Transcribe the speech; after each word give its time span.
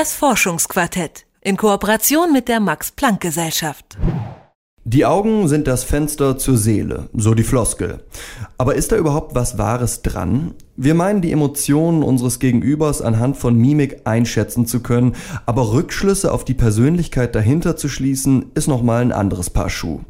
Das 0.00 0.14
Forschungsquartett 0.14 1.26
in 1.42 1.58
Kooperation 1.58 2.32
mit 2.32 2.48
der 2.48 2.58
Max 2.58 2.90
Planck 2.90 3.20
Gesellschaft. 3.20 3.98
Die 4.84 5.04
Augen 5.04 5.46
sind 5.46 5.66
das 5.66 5.84
Fenster 5.84 6.38
zur 6.38 6.56
Seele, 6.56 7.10
so 7.12 7.34
die 7.34 7.42
Floskel. 7.42 8.02
Aber 8.56 8.76
ist 8.76 8.92
da 8.92 8.96
überhaupt 8.96 9.34
was 9.34 9.58
Wahres 9.58 10.00
dran? 10.00 10.54
Wir 10.76 10.94
meinen, 10.94 11.20
die 11.20 11.32
Emotionen 11.32 12.02
unseres 12.02 12.38
Gegenübers 12.38 13.02
anhand 13.02 13.36
von 13.36 13.56
Mimik 13.56 14.02
einschätzen 14.04 14.66
zu 14.66 14.80
können, 14.80 15.14
aber 15.44 15.72
Rückschlüsse 15.72 16.32
auf 16.32 16.44
die 16.44 16.54
Persönlichkeit 16.54 17.34
dahinter 17.34 17.76
zu 17.76 17.88
schließen, 17.88 18.46
ist 18.54 18.68
nochmal 18.68 19.02
ein 19.02 19.12
anderes 19.12 19.50
Paar 19.50 19.68
Schuh. 19.68 20.00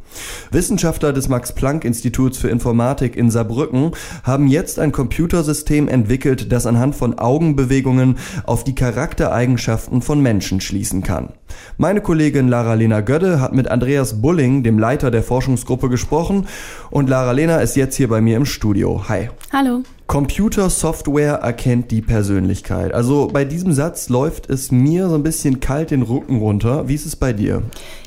Wissenschaftler 0.50 1.12
des 1.12 1.28
Max-Planck-Instituts 1.28 2.38
für 2.38 2.48
Informatik 2.48 3.16
in 3.16 3.30
Saarbrücken 3.30 3.92
haben 4.22 4.48
jetzt 4.48 4.78
ein 4.78 4.92
Computersystem 4.92 5.88
entwickelt, 5.88 6.52
das 6.52 6.66
anhand 6.66 6.94
von 6.94 7.18
Augenbewegungen 7.18 8.18
auf 8.44 8.62
die 8.62 8.74
Charaktereigenschaften 8.74 10.02
von 10.02 10.20
Menschen 10.20 10.60
schließen 10.60 11.02
kann. 11.02 11.30
Meine 11.78 12.00
Kollegin 12.00 12.48
Lara-Lena 12.48 13.00
Gödde 13.00 13.40
hat 13.40 13.54
mit 13.54 13.68
Andreas 13.68 14.20
Bulling, 14.20 14.62
dem 14.62 14.78
Leiter 14.78 15.10
der 15.10 15.22
Forschungsgruppe, 15.22 15.88
gesprochen 15.88 16.46
und 16.90 17.08
Lara-Lena 17.08 17.56
ist 17.56 17.76
jetzt 17.76 17.96
hier 17.96 18.08
bei 18.08 18.20
mir 18.20 18.36
im 18.36 18.46
Studio. 18.46 19.08
Hi. 19.08 19.30
Hallo. 19.52 19.82
Computersoftware 20.10 21.34
erkennt 21.34 21.92
die 21.92 22.02
Persönlichkeit. 22.02 22.92
Also 22.92 23.28
bei 23.32 23.44
diesem 23.44 23.72
Satz 23.72 24.08
läuft 24.08 24.50
es 24.50 24.72
mir 24.72 25.08
so 25.08 25.14
ein 25.14 25.22
bisschen 25.22 25.60
kalt 25.60 25.92
den 25.92 26.02
Rücken 26.02 26.38
runter. 26.38 26.88
Wie 26.88 26.96
ist 26.96 27.06
es 27.06 27.14
bei 27.14 27.32
dir? 27.32 27.62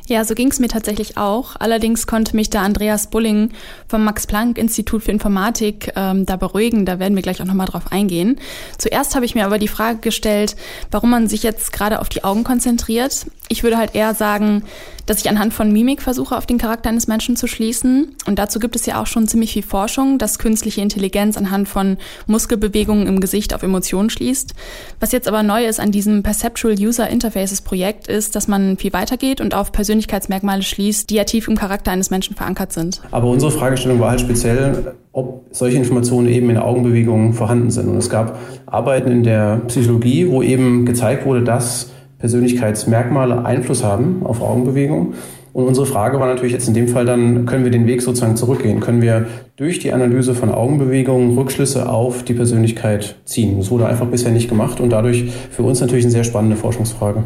Ja, 0.07 0.25
so 0.25 0.35
ging 0.35 0.49
es 0.49 0.59
mir 0.59 0.67
tatsächlich 0.67 1.15
auch. 1.15 1.55
Allerdings 1.59 2.05
konnte 2.05 2.35
mich 2.35 2.49
da 2.49 2.61
Andreas 2.61 3.07
Bulling 3.09 3.51
vom 3.87 4.03
Max-Planck-Institut 4.03 5.03
für 5.03 5.11
Informatik 5.11 5.93
ähm, 5.95 6.25
da 6.25 6.35
beruhigen. 6.35 6.85
Da 6.85 6.99
werden 6.99 7.15
wir 7.15 7.21
gleich 7.21 7.41
auch 7.41 7.45
nochmal 7.45 7.67
drauf 7.67 7.89
eingehen. 7.89 8.37
Zuerst 8.77 9.15
habe 9.15 9.23
ich 9.23 9.33
mir 9.33 9.45
aber 9.45 9.57
die 9.57 9.69
Frage 9.69 9.99
gestellt, 9.99 10.57
warum 10.91 11.09
man 11.09 11.29
sich 11.29 11.41
jetzt 11.41 11.71
gerade 11.71 12.01
auf 12.01 12.09
die 12.09 12.25
Augen 12.25 12.43
konzentriert. 12.43 13.27
Ich 13.53 13.61
würde 13.61 13.77
halt 13.77 13.93
eher 13.93 14.15
sagen, 14.15 14.63
dass 15.05 15.19
ich 15.19 15.29
anhand 15.29 15.53
von 15.53 15.71
Mimik 15.71 16.01
versuche, 16.01 16.35
auf 16.35 16.47
den 16.47 16.57
Charakter 16.57 16.89
eines 16.89 17.05
Menschen 17.05 17.35
zu 17.35 17.45
schließen. 17.45 18.15
Und 18.25 18.39
dazu 18.39 18.57
gibt 18.57 18.75
es 18.75 18.87
ja 18.87 18.99
auch 18.99 19.05
schon 19.05 19.27
ziemlich 19.27 19.53
viel 19.53 19.61
Forschung, 19.61 20.17
dass 20.17 20.39
künstliche 20.39 20.81
Intelligenz 20.81 21.37
anhand 21.37 21.69
von 21.69 21.97
Muskelbewegungen 22.25 23.05
im 23.05 23.19
Gesicht 23.19 23.53
auf 23.53 23.61
Emotionen 23.61 24.09
schließt. 24.09 24.55
Was 24.99 25.11
jetzt 25.11 25.27
aber 25.27 25.43
neu 25.43 25.67
ist 25.67 25.79
an 25.79 25.91
diesem 25.91 26.23
Perceptual 26.23 26.73
User 26.73 27.07
Interfaces 27.07 27.61
Projekt 27.61 28.07
ist, 28.07 28.35
dass 28.35 28.47
man 28.47 28.77
viel 28.77 28.91
weitergeht 28.91 29.39
und 29.39 29.53
auf 29.53 29.71
Persönlichkeitsmerkmale 29.71 30.63
schließt, 30.63 31.11
die 31.11 31.15
ja 31.15 31.25
tief 31.25 31.47
im 31.47 31.55
Charakter 31.55 31.91
eines 31.91 32.09
Menschen 32.09 32.35
verankert 32.35 32.73
sind. 32.73 33.01
Aber 33.11 33.27
unsere 33.27 33.51
Fragestellung 33.51 33.99
war 33.99 34.09
halt 34.09 34.21
speziell, 34.21 34.95
ob 35.11 35.45
solche 35.51 35.77
Informationen 35.77 36.27
eben 36.27 36.49
in 36.49 36.57
Augenbewegungen 36.57 37.33
vorhanden 37.33 37.69
sind. 37.69 37.87
Und 37.87 37.97
es 37.97 38.09
gab 38.09 38.39
Arbeiten 38.65 39.11
in 39.11 39.21
der 39.21 39.61
Psychologie, 39.67 40.27
wo 40.27 40.41
eben 40.41 40.87
gezeigt 40.87 41.27
wurde, 41.27 41.43
dass 41.43 41.91
Persönlichkeitsmerkmale 42.23 43.43
Einfluss 43.43 43.83
haben 43.83 44.21
auf 44.23 44.41
Augenbewegung. 44.41 45.15
Und 45.53 45.65
unsere 45.65 45.85
Frage 45.85 46.19
war 46.19 46.27
natürlich 46.27 46.51
jetzt 46.51 46.67
in 46.67 46.73
dem 46.73 46.87
Fall 46.87 47.05
dann, 47.05 47.45
können 47.45 47.63
wir 47.63 47.69
den 47.69 47.85
Weg 47.85 48.01
sozusagen 48.01 48.35
zurückgehen? 48.35 48.79
Können 48.79 49.03
wir 49.03 49.27
durch 49.55 49.77
die 49.77 49.93
Analyse 49.93 50.33
von 50.33 50.49
Augenbewegungen 50.49 51.37
Rückschlüsse 51.37 51.87
auf 51.87 52.23
die 52.23 52.33
Persönlichkeit 52.33 53.17
ziehen? 53.25 53.59
Das 53.59 53.69
wurde 53.69 53.85
einfach 53.85 54.07
bisher 54.07 54.31
nicht 54.31 54.49
gemacht 54.49 54.79
und 54.79 54.89
dadurch 54.89 55.25
für 55.51 55.61
uns 55.61 55.79
natürlich 55.79 56.05
eine 56.05 56.11
sehr 56.11 56.23
spannende 56.23 56.55
Forschungsfrage. 56.55 57.23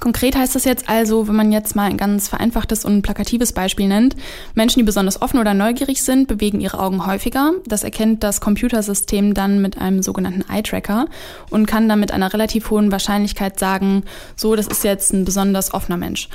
Konkret 0.00 0.36
heißt 0.36 0.56
das 0.56 0.64
jetzt 0.64 0.88
also, 0.88 1.28
wenn 1.28 1.36
man 1.36 1.52
jetzt 1.52 1.76
mal 1.76 1.88
ein 1.88 1.96
ganz 1.96 2.26
vereinfachtes 2.26 2.84
und 2.84 3.02
plakatives 3.02 3.52
Beispiel 3.52 3.86
nennt, 3.86 4.16
Menschen, 4.54 4.80
die 4.80 4.84
besonders 4.84 5.22
offen 5.22 5.38
oder 5.38 5.54
neugierig 5.54 6.02
sind, 6.02 6.26
bewegen 6.26 6.60
ihre 6.60 6.80
Augen 6.80 7.06
häufiger. 7.06 7.52
Das 7.68 7.84
erkennt 7.84 8.24
das 8.24 8.40
Computersystem 8.40 9.34
dann 9.34 9.62
mit 9.62 9.80
einem 9.80 10.02
sogenannten 10.02 10.44
Eye-Tracker 10.52 11.06
und 11.50 11.66
kann 11.66 11.88
dann 11.88 12.00
mit 12.00 12.10
einer 12.10 12.32
relativ 12.32 12.70
hohen 12.70 12.90
Wahrscheinlichkeit 12.90 13.56
sagen, 13.60 14.02
so, 14.34 14.56
das 14.56 14.66
ist 14.66 14.82
jetzt 14.82 15.12
ein 15.12 15.24
besonders 15.24 15.72
offener 15.72 15.96
Mensch. 15.96 16.28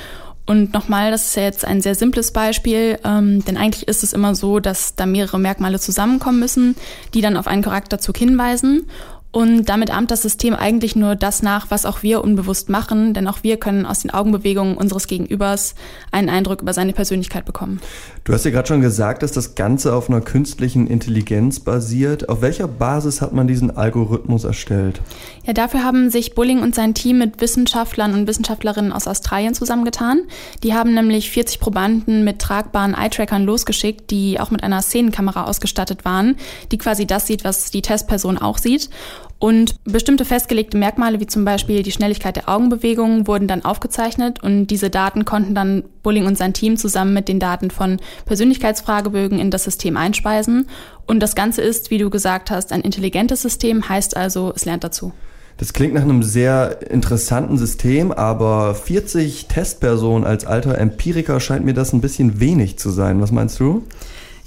Und 0.46 0.74
nochmal, 0.74 1.10
das 1.12 1.28
ist 1.28 1.36
ja 1.36 1.44
jetzt 1.44 1.64
ein 1.64 1.82
sehr 1.82 1.96
simples 1.96 2.34
Beispiel, 2.34 3.00
ähm, 3.06 3.46
denn 3.46 3.56
eigentlich 3.56 3.88
ist 3.88 4.04
es 4.04 4.12
immer 4.12 4.36
so, 4.36 4.60
dass 4.60 4.96
da 4.96 5.06
mehrere 5.06 5.40
Merkmale 5.40 5.80
zusammenkommen 5.80 6.40
müssen, 6.40 6.76
die 7.14 7.22
dann 7.22 7.38
auf 7.38 7.48
einen 7.48 7.62
Charakterzug 7.62 8.18
hinweisen. 8.18 8.88
Und 9.34 9.66
damit 9.66 9.90
ahmt 9.90 10.12
das 10.12 10.22
System 10.22 10.54
eigentlich 10.54 10.96
nur 10.96 11.16
das 11.16 11.42
nach, 11.42 11.72
was 11.72 11.88
auch 11.88 12.04
wir 12.04 12.24
unbewusst 12.24 12.70
machen, 12.70 13.16
denn 13.16 13.28
auch 13.28 13.40
wir 13.42 13.58
können 13.58 13.88
aus 13.88 14.02
den 14.02 14.12
Augenbewegungen 14.12 14.78
unseres 14.78 15.08
Gegenübers 15.08 15.74
einen 16.12 16.30
Eindruck 16.30 16.62
über 16.62 16.72
seine 16.72 16.94
Persönlichkeit 16.94 17.44
bekommen. 17.44 17.82
Du 18.26 18.32
hast 18.32 18.46
ja 18.46 18.52
gerade 18.52 18.68
schon 18.68 18.82
gesagt, 18.82 19.24
dass 19.24 19.32
das 19.32 19.56
Ganze 19.56 19.96
auf 19.96 20.08
einer 20.08 20.22
künstlichen 20.22 20.86
Intelligenz 20.86 21.60
basiert. 21.60 22.30
Auf 22.30 22.44
welcher 22.44 22.68
Basis 22.68 23.22
hat 23.22 23.34
man 23.34 23.48
diesen 23.48 23.76
Algorithmus 23.76 24.44
erstellt? 24.44 25.02
Ja, 25.48 25.54
dafür 25.54 25.84
haben 25.84 26.12
sich 26.12 26.36
Bulling 26.36 26.62
und 26.62 26.76
sein 26.76 26.94
Team 26.94 27.18
mit 27.18 27.42
Wissenschaftlern 27.42 28.14
und 28.14 28.28
Wissenschaftlerinnen 28.28 28.94
aus 28.94 29.08
Australien 29.08 29.56
zusammengetan. 29.56 30.22
Die 30.62 30.76
haben 30.76 30.94
nämlich 30.94 31.32
40 31.32 31.60
Probanden 31.60 32.24
mit 32.24 32.38
tragbaren 32.38 32.94
Eye-Trackern 32.94 33.46
losgeschickt, 33.46 34.12
die 34.12 34.40
auch 34.40 34.52
mit 34.52 34.62
einer 34.62 34.84
Szenenkamera 34.84 35.46
ausgestattet 35.46 36.06
waren, 36.06 36.36
die 36.72 36.78
quasi 36.78 37.08
das 37.08 37.26
sieht, 37.26 37.44
was 37.44 37.72
die 37.72 37.82
Testperson 37.82 38.38
auch 38.38 38.60
sieht. 38.60 38.92
Und 39.40 39.84
bestimmte 39.84 40.26
festgelegte 40.26 40.78
Merkmale, 40.78 41.20
wie 41.20 41.28
zum 41.28 41.44
Beispiel 41.44 41.84
die 41.84 41.92
Schnelligkeit 41.92 42.36
der 42.36 42.48
Augenbewegungen, 42.48 43.28
wurden 43.28 43.48
dann 43.48 43.66
aufgezeichnet 43.66 44.42
und 44.42 44.68
diese 44.68 44.90
Daten 44.90 45.26
konnten 45.26 45.54
dann 45.54 45.84
Bulling 46.02 46.26
und 46.26 46.38
sein 46.38 46.54
Team 46.54 46.78
zusammen 46.78 47.14
mit 47.14 47.28
den 47.28 47.40
Daten 47.40 47.70
von 47.70 47.98
Persönlichkeitsfragebögen 48.26 49.40
in 49.40 49.52
das 49.52 49.66
System 49.66 49.98
einspeisen. 49.98 50.68
Und 51.06 51.20
das 51.20 51.36
Ganze 51.36 51.62
ist, 51.62 51.92
wie 51.92 51.98
du 51.98 52.10
gesagt 52.10 52.52
hast, 52.52 52.72
ein 52.72 52.82
intelligentes 52.82 53.42
System, 53.42 53.90
heißt 53.90 54.16
also, 54.16 54.54
es 54.56 54.66
lernt 54.66 54.84
dazu. 54.84 55.12
Das 55.58 55.74
klingt 55.74 55.94
nach 55.94 56.02
einem 56.02 56.24
sehr 56.24 56.90
interessanten 56.90 57.58
System, 57.58 58.12
aber 58.12 58.74
40 58.74 59.48
Testpersonen 59.48 60.26
als 60.26 60.46
alter 60.46 60.78
Empiriker 60.78 61.40
scheint 61.40 61.64
mir 61.64 61.74
das 61.74 61.94
ein 61.94 62.02
bisschen 62.02 62.40
wenig 62.40 62.80
zu 62.80 62.90
sein. 62.90 63.22
Was 63.22 63.32
meinst 63.32 63.60
du? 63.60 63.84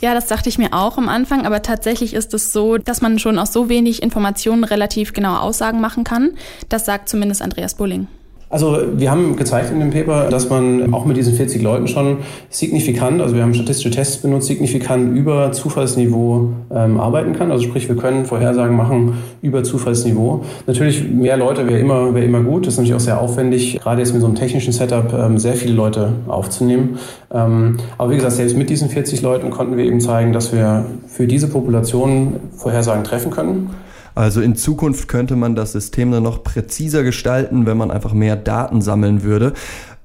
Ja, 0.00 0.14
das 0.14 0.26
dachte 0.26 0.48
ich 0.48 0.58
mir 0.58 0.72
auch 0.72 0.98
am 0.98 1.08
Anfang, 1.08 1.46
aber 1.46 1.62
tatsächlich 1.62 2.12
ist 2.12 2.34
es 2.34 2.52
so, 2.52 2.76
dass 2.76 3.00
man 3.00 3.18
schon 3.18 3.38
aus 3.38 3.52
so 3.52 3.68
wenig 3.68 4.02
Informationen 4.02 4.64
relativ 4.64 5.12
genaue 5.14 5.40
Aussagen 5.40 5.80
machen 5.80 6.04
kann. 6.04 6.32
Das 6.68 6.84
sagt 6.84 7.08
zumindest 7.08 7.40
Andreas 7.40 7.74
Bulling. 7.74 8.06
Also 8.48 8.78
wir 8.94 9.10
haben 9.10 9.34
gezeigt 9.34 9.72
in 9.72 9.80
dem 9.80 9.90
Paper, 9.90 10.28
dass 10.30 10.48
man 10.48 10.94
auch 10.94 11.04
mit 11.04 11.16
diesen 11.16 11.34
40 11.34 11.62
Leuten 11.62 11.88
schon 11.88 12.18
signifikant, 12.48 13.20
also 13.20 13.34
wir 13.34 13.42
haben 13.42 13.54
statistische 13.54 13.90
Tests 13.90 14.18
benutzt, 14.18 14.46
signifikant 14.46 15.16
über 15.16 15.50
Zufallsniveau 15.50 16.50
ähm, 16.72 17.00
arbeiten 17.00 17.32
kann. 17.32 17.50
Also 17.50 17.64
sprich, 17.64 17.88
wir 17.88 17.96
können 17.96 18.24
Vorhersagen 18.24 18.76
machen 18.76 19.14
über 19.42 19.64
Zufallsniveau. 19.64 20.44
Natürlich 20.68 21.08
mehr 21.08 21.36
Leute 21.36 21.66
wäre 21.66 21.80
immer, 21.80 22.14
wäre 22.14 22.24
immer 22.24 22.40
gut. 22.40 22.66
Das 22.66 22.74
ist 22.74 22.78
natürlich 22.78 22.94
auch 22.94 23.04
sehr 23.04 23.20
aufwendig, 23.20 23.80
gerade 23.80 24.00
jetzt 24.00 24.12
mit 24.12 24.20
so 24.20 24.28
einem 24.28 24.36
technischen 24.36 24.72
Setup 24.72 25.12
ähm, 25.12 25.38
sehr 25.38 25.54
viele 25.54 25.74
Leute 25.74 26.12
aufzunehmen. 26.28 27.00
Ähm, 27.34 27.78
aber 27.98 28.12
wie 28.12 28.16
gesagt, 28.16 28.34
selbst 28.34 28.56
mit 28.56 28.70
diesen 28.70 28.88
40 28.88 29.22
Leuten 29.22 29.50
konnten 29.50 29.76
wir 29.76 29.84
eben 29.84 30.00
zeigen, 30.00 30.32
dass 30.32 30.52
wir 30.52 30.86
für 31.08 31.26
diese 31.26 31.48
Population 31.48 32.34
Vorhersagen 32.56 33.02
treffen 33.02 33.32
können. 33.32 33.70
Also 34.16 34.40
in 34.40 34.56
Zukunft 34.56 35.08
könnte 35.08 35.36
man 35.36 35.54
das 35.54 35.72
System 35.72 36.10
dann 36.10 36.22
noch 36.22 36.42
präziser 36.42 37.02
gestalten, 37.02 37.66
wenn 37.66 37.76
man 37.76 37.90
einfach 37.90 38.14
mehr 38.14 38.34
Daten 38.34 38.80
sammeln 38.80 39.22
würde. 39.22 39.52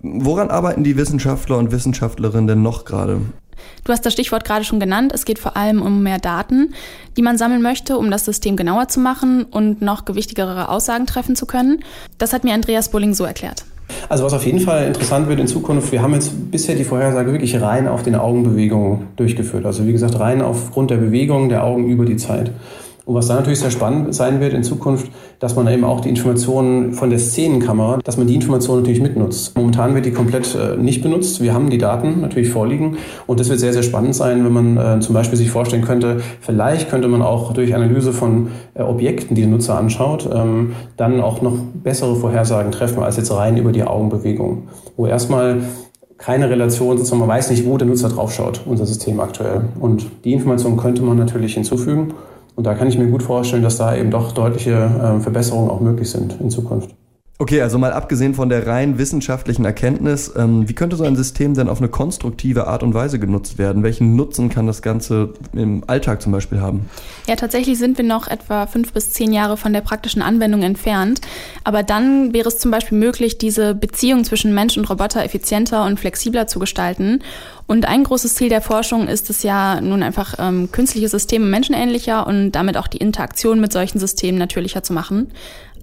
Woran 0.02 0.50
arbeiten 0.50 0.84
die 0.84 0.98
Wissenschaftler 0.98 1.58
und 1.58 1.72
Wissenschaftlerinnen 1.72 2.46
denn 2.46 2.62
noch 2.62 2.84
gerade? 2.84 3.22
Du 3.86 3.94
hast 3.94 4.06
das 4.06 4.12
Stichwort 4.12 4.44
gerade 4.44 4.66
schon 4.66 4.82
genannt. 4.82 5.14
Es 5.16 5.24
geht 5.24 5.40
vor 5.40 5.56
allem 5.56 5.82
um 5.82 6.04
mehr 6.04 6.20
Daten, 6.20 6.74
die 7.16 7.22
man 7.22 7.38
sammeln 7.38 7.62
möchte, 7.62 7.98
um 7.98 8.12
das 8.12 8.26
System 8.26 8.58
genauer 8.58 8.90
zu 8.90 9.00
machen 9.00 9.46
und 9.46 9.82
noch 9.82 10.04
gewichtigere 10.04 10.68
Aussagen 10.68 11.06
treffen 11.06 11.38
zu 11.38 11.46
können. 11.46 11.80
Das 12.18 12.34
hat 12.34 12.44
mir 12.44 12.54
Andreas 12.54 12.92
Bulling 12.92 13.14
so 13.14 13.24
erklärt. 13.24 13.64
Also 14.10 14.26
was 14.26 14.34
auf 14.34 14.46
jeden 14.46 14.60
Fall 14.60 14.88
interessant 14.88 15.30
wird 15.30 15.40
in 15.40 15.48
Zukunft, 15.48 15.92
wir 15.94 16.02
haben 16.02 16.14
jetzt 16.14 16.52
bisher 16.52 16.76
die 16.76 16.84
Vorhersage 16.84 17.32
wirklich 17.32 17.62
rein 17.62 17.88
auf 17.88 18.04
den 18.04 18.16
Augenbewegungen 18.16 19.08
durchgeführt. 19.16 19.66
Also 19.66 19.88
wie 19.88 19.94
gesagt, 19.94 20.20
rein 20.20 20.42
aufgrund 20.42 20.92
der 20.92 20.98
Bewegung 20.98 21.48
der 21.48 21.64
Augen 21.64 21.88
über 21.88 22.04
die 22.04 22.18
Zeit. 22.18 22.52
Und 23.12 23.18
was 23.18 23.28
dann 23.28 23.36
natürlich 23.36 23.60
sehr 23.60 23.72
spannend 23.72 24.16
sein 24.16 24.40
wird 24.40 24.54
in 24.54 24.64
Zukunft, 24.64 25.12
dass 25.40 25.58
man 25.58 25.68
eben 25.68 25.84
auch 25.84 26.00
die 26.00 26.08
Informationen 26.08 26.94
von 26.94 27.10
der 27.10 27.20
Szenenkamera, 27.20 28.00
dass 28.06 28.16
man 28.16 28.26
die 28.26 28.36
Informationen 28.36 28.84
natürlich 28.84 29.02
mitnutzt. 29.02 29.58
Momentan 29.58 29.94
wird 29.96 30.06
die 30.06 30.12
komplett 30.12 30.56
äh, 30.56 30.78
nicht 30.78 31.04
benutzt. 31.04 31.42
Wir 31.42 31.54
haben 31.54 31.70
die 31.70 31.78
Daten 31.78 32.22
natürlich 32.22 32.48
vorliegen 32.48 32.96
und 33.28 33.42
das 33.42 33.50
wird 33.50 33.60
sehr, 33.60 33.74
sehr 33.74 33.84
spannend 33.84 34.16
sein, 34.16 34.46
wenn 34.46 34.54
man 34.54 34.78
äh, 34.78 35.00
zum 35.02 35.14
Beispiel 35.14 35.38
sich 35.38 35.52
vorstellen 35.52 35.84
könnte, 35.84 36.22
vielleicht 36.40 36.90
könnte 36.90 37.10
man 37.10 37.22
auch 37.22 37.52
durch 37.52 37.76
Analyse 37.76 38.14
von 38.14 38.48
äh, 38.76 38.82
Objekten, 38.82 39.36
die 39.36 39.42
der 39.42 39.52
Nutzer 39.52 39.78
anschaut, 39.78 40.30
ähm, 40.34 40.72
dann 40.96 41.20
auch 41.20 41.42
noch 41.42 41.58
bessere 41.84 42.16
Vorhersagen 42.16 42.72
treffen 42.72 43.04
als 43.04 43.18
jetzt 43.18 43.34
rein 43.34 43.58
über 43.58 43.74
die 43.74 43.84
Augenbewegung. 43.84 44.70
Wo 44.96 45.06
erstmal 45.06 45.58
keine 46.18 46.50
Relation, 46.50 46.98
sozusagen 46.98 47.20
man 47.20 47.28
weiß 47.28 47.50
nicht, 47.50 47.66
wo 47.66 47.78
der 47.78 47.90
Nutzer 47.90 48.08
draufschaut, 48.08 48.62
unser 48.66 48.86
System 48.86 49.20
aktuell. 49.20 49.64
Und 49.82 50.06
die 50.24 50.32
Information 50.32 50.78
könnte 50.78 51.02
man 51.02 51.18
natürlich 51.18 51.56
hinzufügen. 51.56 52.14
Und 52.62 52.66
da 52.66 52.76
kann 52.76 52.88
ich 52.88 52.96
mir 52.96 53.08
gut 53.08 53.24
vorstellen, 53.24 53.64
dass 53.64 53.78
da 53.78 53.96
eben 53.96 54.12
doch 54.12 54.34
deutliche 54.34 54.88
ähm, 55.04 55.22
Verbesserungen 55.22 55.72
auch 55.72 55.80
möglich 55.80 56.12
sind 56.12 56.40
in 56.40 56.52
Zukunft. 56.52 56.94
Okay, 57.42 57.64
also 57.64 57.80
mal 57.80 57.92
abgesehen 57.92 58.36
von 58.36 58.50
der 58.50 58.68
rein 58.68 59.00
wissenschaftlichen 59.00 59.66
Erkenntnis, 59.66 60.32
ähm, 60.38 60.70
wie 60.70 60.76
könnte 60.76 60.96
so 60.96 61.04
ein 61.06 61.16
System 61.16 61.56
denn 61.56 61.70
auf 61.70 61.80
eine 61.80 61.90
konstruktive 61.90 62.68
Art 62.68 62.84
und 62.84 62.94
Weise 62.94 63.18
genutzt 63.18 63.58
werden? 63.58 63.82
Welchen 63.82 64.16
Nutzen 64.16 64.50
kann 64.50 64.68
das 64.68 64.84
Ganze 64.84 65.34
im 65.52 65.84
Alltag 65.88 66.22
zum 66.22 66.32
Beispiel 66.34 66.62
haben? 66.62 66.88
Ja, 67.26 67.36
tatsächlich 67.36 67.80
sind 67.80 67.98
wir 67.98 68.06
noch 68.06 68.28
etwa 68.28 68.68
fünf 68.68 68.94
bis 68.94 69.10
zehn 69.10 69.34
Jahre 69.34 69.58
von 69.58 69.74
der 69.74 69.82
praktischen 69.82 70.22
Anwendung 70.22 70.62
entfernt. 70.62 71.22
Aber 71.64 71.82
dann 71.82 72.32
wäre 72.32 72.48
es 72.48 72.60
zum 72.60 72.70
Beispiel 72.70 73.00
möglich, 73.00 73.40
diese 73.40 73.74
Beziehung 73.74 74.24
zwischen 74.24 74.54
Mensch 74.54 74.78
und 74.78 74.88
Roboter 74.88 75.24
effizienter 75.24 75.86
und 75.86 76.00
flexibler 76.00 76.46
zu 76.46 76.60
gestalten. 76.60 77.24
Und 77.66 77.88
ein 77.88 78.04
großes 78.04 78.36
Ziel 78.36 78.50
der 78.50 78.62
Forschung 78.62 79.08
ist 79.08 79.32
es 79.32 79.42
ja 79.42 79.82
nun 79.82 80.04
einfach, 80.04 80.36
ähm, 80.38 80.72
künstliche 80.72 81.10
Systeme 81.10 81.46
menschenähnlicher 81.46 82.28
und 82.28 82.52
damit 82.52 82.78
auch 82.78 82.88
die 82.88 82.98
Interaktion 82.98 83.60
mit 83.60 83.72
solchen 83.74 83.98
Systemen 83.98 84.38
natürlicher 84.38 84.84
zu 84.84 84.94
machen. 84.94 85.32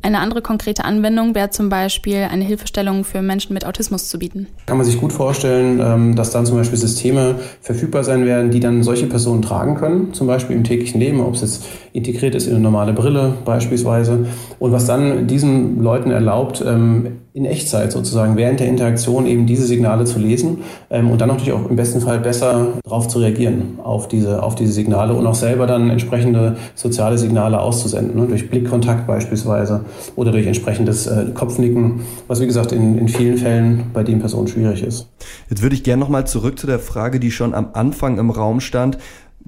Eine 0.02 0.20
andere 0.20 0.42
konkrete 0.42 0.84
Anwendung 0.84 1.34
wäre 1.34 1.50
zum 1.50 1.68
Beispiel 1.68 2.28
eine 2.30 2.44
Hilfestellung 2.44 3.04
für 3.04 3.22
Menschen 3.22 3.54
mit 3.54 3.66
Autismus 3.66 4.08
zu 4.08 4.18
bieten. 4.18 4.46
Kann 4.66 4.76
man 4.76 4.86
sich 4.86 5.00
gut 5.00 5.12
vorstellen, 5.12 5.80
ähm, 5.82 6.16
dass 6.16 6.30
dann 6.30 6.46
zum 6.46 6.56
Beispiel 6.56 6.78
Systeme 6.78 7.36
verfügbar 7.60 8.04
sein 8.04 8.24
werden, 8.24 8.50
die 8.50 8.60
dann 8.60 8.82
solche 8.82 9.06
Personen 9.06 9.42
tragen 9.42 9.74
können, 9.76 10.14
zum 10.14 10.26
Beispiel 10.26 10.56
im 10.56 10.64
täglichen 10.64 11.00
Leben, 11.00 11.20
ob 11.20 11.34
es 11.34 11.40
jetzt 11.40 11.64
integriert 11.92 12.34
ist 12.34 12.46
in 12.46 12.54
eine 12.54 12.62
normale 12.62 12.92
Brille 12.92 13.34
beispielsweise, 13.44 14.26
und 14.58 14.72
was 14.72 14.86
dann 14.86 15.26
diesen 15.26 15.82
Leuten 15.82 16.10
erlaubt, 16.10 16.62
ähm, 16.66 17.18
in 17.34 17.44
Echtzeit 17.44 17.92
sozusagen 17.92 18.36
während 18.36 18.60
der 18.60 18.68
Interaktion 18.68 19.26
eben 19.26 19.46
diese 19.46 19.64
Signale 19.64 20.04
zu 20.04 20.18
lesen 20.18 20.58
ähm, 20.90 21.10
und 21.10 21.20
dann 21.20 21.28
natürlich 21.28 21.52
auch 21.52 21.68
im 21.68 21.76
besten 21.76 22.00
Fall 22.00 22.18
besser 22.18 22.68
darauf 22.84 23.08
zu 23.08 23.18
reagieren, 23.18 23.78
auf 23.82 24.08
diese, 24.08 24.42
auf 24.42 24.54
diese 24.54 24.72
Signale 24.72 25.14
und 25.14 25.26
auch 25.26 25.34
selber 25.34 25.66
dann 25.66 25.90
entsprechende 25.90 26.56
soziale 26.74 27.18
Signale 27.18 27.60
auszusenden, 27.60 28.18
ne, 28.18 28.26
durch 28.26 28.50
Blickkontakt 28.50 29.06
beispielsweise 29.06 29.84
oder 30.16 30.32
durch 30.32 30.46
entsprechendes 30.46 31.06
äh, 31.06 31.26
Kopfnicken, 31.34 32.00
was 32.26 32.40
wie 32.40 32.46
gesagt 32.46 32.72
in, 32.72 32.98
in 32.98 33.08
vielen 33.08 33.36
Fällen 33.36 33.90
bei 33.92 34.02
den 34.02 34.20
Personen 34.20 34.48
schwierig 34.48 34.82
ist. 34.82 35.08
Jetzt 35.50 35.62
würde 35.62 35.74
ich 35.74 35.84
gerne 35.84 36.00
nochmal 36.00 36.26
zurück 36.26 36.58
zu 36.58 36.66
der 36.66 36.78
Frage, 36.78 37.20
die 37.20 37.30
schon 37.30 37.54
am 37.54 37.68
Anfang 37.72 38.18
im 38.18 38.30
Raum 38.30 38.60
stand. 38.60 38.98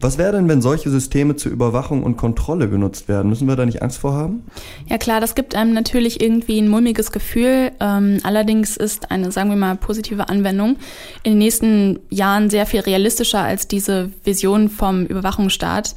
Was 0.02 0.16
wäre 0.16 0.32
denn, 0.32 0.48
wenn 0.48 0.62
solche 0.62 0.88
Systeme 0.88 1.36
zur 1.36 1.52
Überwachung 1.52 2.02
und 2.02 2.16
Kontrolle 2.16 2.70
genutzt 2.70 3.06
werden? 3.06 3.28
Müssen 3.28 3.46
wir 3.46 3.54
da 3.54 3.66
nicht 3.66 3.82
Angst 3.82 3.98
vor 3.98 4.14
haben? 4.14 4.44
Ja 4.88 4.96
klar, 4.96 5.20
das 5.20 5.34
gibt 5.34 5.54
einem 5.54 5.74
natürlich 5.74 6.22
irgendwie 6.22 6.58
ein 6.58 6.68
mulmiges 6.68 7.12
Gefühl. 7.12 7.70
Ähm, 7.80 8.18
allerdings 8.22 8.78
ist 8.78 9.10
eine, 9.10 9.30
sagen 9.30 9.50
wir 9.50 9.56
mal, 9.56 9.76
positive 9.76 10.30
Anwendung 10.30 10.76
in 11.22 11.32
den 11.32 11.38
nächsten 11.38 11.98
Jahren 12.08 12.48
sehr 12.48 12.64
viel 12.64 12.80
realistischer 12.80 13.42
als 13.42 13.68
diese 13.68 14.10
Vision 14.24 14.70
vom 14.70 15.04
Überwachungsstaat. 15.04 15.94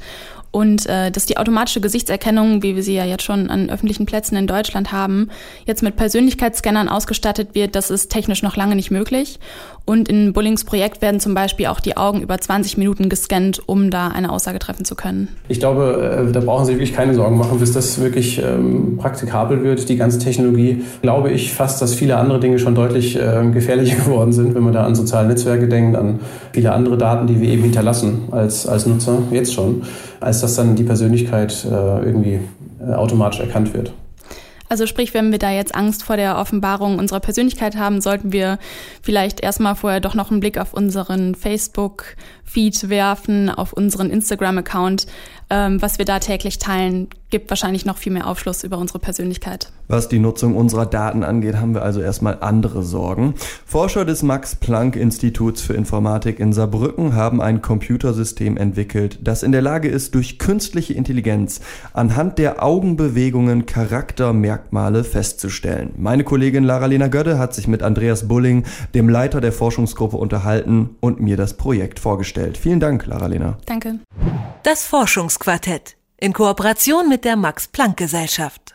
Und 0.54 0.86
äh, 0.86 1.10
dass 1.10 1.26
die 1.26 1.36
automatische 1.36 1.80
Gesichtserkennung, 1.80 2.62
wie 2.62 2.76
wir 2.76 2.84
sie 2.84 2.94
ja 2.94 3.04
jetzt 3.04 3.24
schon 3.24 3.50
an 3.50 3.70
öffentlichen 3.70 4.06
Plätzen 4.06 4.36
in 4.36 4.46
Deutschland 4.46 4.92
haben, 4.92 5.30
jetzt 5.66 5.82
mit 5.82 5.96
Persönlichkeitsscannern 5.96 6.88
ausgestattet 6.88 7.56
wird, 7.56 7.74
das 7.74 7.90
ist 7.90 8.12
technisch 8.12 8.44
noch 8.44 8.54
lange 8.54 8.76
nicht 8.76 8.92
möglich. 8.92 9.40
Und 9.84 10.08
in 10.08 10.32
Bullings 10.32 10.64
Projekt 10.64 11.02
werden 11.02 11.18
zum 11.18 11.34
Beispiel 11.34 11.66
auch 11.66 11.80
die 11.80 11.96
Augen 11.96 12.22
über 12.22 12.38
20 12.38 12.78
Minuten 12.78 13.08
gescannt, 13.08 13.62
um 13.66 13.90
da 13.90 14.08
eine 14.08 14.30
Aussage 14.30 14.60
treffen 14.60 14.84
zu 14.84 14.94
können. 14.94 15.28
Ich 15.48 15.58
glaube, 15.58 16.26
äh, 16.28 16.32
da 16.32 16.38
brauchen 16.38 16.66
Sie 16.66 16.74
wirklich 16.74 16.94
keine 16.94 17.14
Sorgen 17.14 17.36
machen, 17.36 17.58
bis 17.58 17.72
das 17.72 18.00
wirklich 18.00 18.40
ähm, 18.40 18.96
praktikabel 18.96 19.64
wird, 19.64 19.88
die 19.88 19.96
ganze 19.96 20.20
Technologie. 20.20 20.84
Glaube 21.02 21.32
ich 21.32 21.52
fast, 21.52 21.82
dass 21.82 21.94
viele 21.94 22.16
andere 22.16 22.38
Dinge 22.38 22.60
schon 22.60 22.76
deutlich 22.76 23.16
äh, 23.16 23.44
gefährlicher 23.52 23.96
geworden 24.04 24.32
sind, 24.32 24.54
wenn 24.54 24.62
man 24.62 24.72
da 24.72 24.84
an 24.84 24.94
soziale 24.94 25.26
Netzwerke 25.26 25.66
denkt, 25.66 25.96
an 25.96 26.20
viele 26.52 26.72
andere 26.72 26.96
Daten, 26.96 27.26
die 27.26 27.40
wir 27.40 27.48
eben 27.48 27.64
hinterlassen 27.64 28.28
als, 28.30 28.68
als 28.68 28.86
Nutzer, 28.86 29.18
jetzt 29.32 29.52
schon, 29.52 29.82
als 30.24 30.40
dass 30.40 30.56
dann 30.56 30.74
die 30.74 30.84
Persönlichkeit 30.84 31.64
äh, 31.64 31.68
irgendwie 31.68 32.40
äh, 32.80 32.92
automatisch 32.92 33.40
erkannt 33.40 33.74
wird. 33.74 33.92
Also 34.68 34.86
sprich, 34.86 35.12
wenn 35.14 35.30
wir 35.30 35.38
da 35.38 35.50
jetzt 35.50 35.74
Angst 35.74 36.02
vor 36.02 36.16
der 36.16 36.38
Offenbarung 36.38 36.98
unserer 36.98 37.20
Persönlichkeit 37.20 37.76
haben, 37.76 38.00
sollten 38.00 38.32
wir 38.32 38.58
vielleicht 39.02 39.40
erstmal 39.40 39.76
vorher 39.76 40.00
doch 40.00 40.14
noch 40.14 40.30
einen 40.30 40.40
Blick 40.40 40.58
auf 40.58 40.72
unseren 40.72 41.34
Facebook-Feed 42.54 42.88
werfen, 42.88 43.50
auf 43.50 43.72
unseren 43.72 44.10
Instagram-Account. 44.10 45.06
Ähm, 45.50 45.82
was 45.82 45.98
wir 45.98 46.04
da 46.04 46.20
täglich 46.20 46.58
teilen, 46.58 47.08
gibt 47.28 47.50
wahrscheinlich 47.50 47.84
noch 47.84 47.98
viel 47.98 48.12
mehr 48.12 48.26
Aufschluss 48.26 48.64
über 48.64 48.78
unsere 48.78 48.98
Persönlichkeit. 48.98 49.70
Was 49.88 50.08
die 50.08 50.18
Nutzung 50.18 50.56
unserer 50.56 50.86
Daten 50.86 51.22
angeht, 51.22 51.56
haben 51.56 51.74
wir 51.74 51.82
also 51.82 52.00
erstmal 52.00 52.38
andere 52.40 52.82
Sorgen. 52.82 53.34
Forscher 53.66 54.04
des 54.04 54.22
Max-Planck-Instituts 54.22 55.60
für 55.60 55.74
Informatik 55.74 56.40
in 56.40 56.52
Saarbrücken 56.52 57.14
haben 57.14 57.42
ein 57.42 57.60
Computersystem 57.60 58.56
entwickelt, 58.56 59.18
das 59.22 59.42
in 59.42 59.52
der 59.52 59.60
Lage 59.60 59.88
ist, 59.88 60.14
durch 60.14 60.38
künstliche 60.38 60.94
Intelligenz 60.94 61.60
anhand 61.92 62.38
der 62.38 62.62
Augenbewegungen 62.62 63.66
Charaktermerkmale 63.66 65.04
festzustellen. 65.04 65.90
Meine 65.98 66.24
Kollegin 66.24 66.64
Lara-Lena 66.64 67.08
Gödde 67.08 67.38
hat 67.38 67.52
sich 67.52 67.68
mit 67.68 67.82
Andreas 67.82 68.28
Bulling, 68.28 68.64
dem 68.94 69.08
Leiter 69.08 69.42
der 69.42 69.52
Forschungsgruppe, 69.52 70.16
unterhalten 70.16 70.96
und 71.00 71.20
mir 71.20 71.36
das 71.36 71.54
Projekt 71.54 71.98
vorgestellt. 71.98 72.43
Vielen 72.52 72.80
Dank, 72.80 73.06
Lara-Lena. 73.06 73.58
Danke. 73.66 74.00
Das 74.62 74.86
Forschungsquartett 74.86 75.96
in 76.18 76.32
Kooperation 76.32 77.08
mit 77.08 77.24
der 77.24 77.36
Max 77.36 77.68
Planck 77.68 77.96
Gesellschaft. 77.96 78.73